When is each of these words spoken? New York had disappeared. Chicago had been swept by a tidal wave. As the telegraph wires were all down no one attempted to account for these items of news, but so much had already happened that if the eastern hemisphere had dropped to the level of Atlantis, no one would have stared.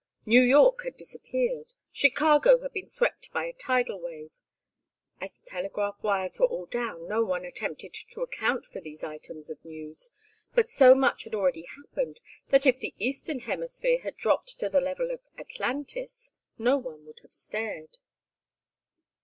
New 0.25 0.41
York 0.41 0.81
had 0.83 0.97
disappeared. 0.97 1.73
Chicago 1.91 2.57
had 2.61 2.73
been 2.73 2.89
swept 2.89 3.31
by 3.33 3.45
a 3.45 3.53
tidal 3.53 3.99
wave. 3.99 4.31
As 5.19 5.39
the 5.39 5.45
telegraph 5.47 6.01
wires 6.01 6.39
were 6.39 6.47
all 6.47 6.65
down 6.65 7.07
no 7.07 7.23
one 7.23 7.45
attempted 7.45 7.93
to 7.93 8.21
account 8.21 8.65
for 8.65 8.81
these 8.81 9.03
items 9.03 9.51
of 9.51 9.63
news, 9.63 10.09
but 10.55 10.71
so 10.71 10.95
much 10.95 11.25
had 11.25 11.35
already 11.35 11.67
happened 11.83 12.19
that 12.49 12.65
if 12.65 12.79
the 12.79 12.95
eastern 12.97 13.41
hemisphere 13.41 13.99
had 14.01 14.17
dropped 14.17 14.57
to 14.57 14.69
the 14.69 14.81
level 14.81 15.11
of 15.11 15.21
Atlantis, 15.37 16.31
no 16.57 16.79
one 16.79 17.05
would 17.05 17.19
have 17.19 17.33
stared. 17.33 17.97